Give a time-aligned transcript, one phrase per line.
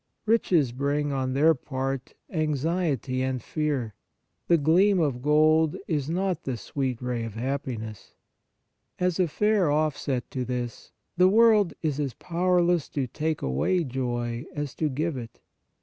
[0.25, 3.93] Riches bring, on their part, anxiety and fear; i47 On Piety
[4.47, 8.15] the gleam of gold is not the sweet ray of happiness.
[8.97, 14.47] As a fair offset to this, the world is as powerless to take away joy
[14.55, 15.39] as to give it.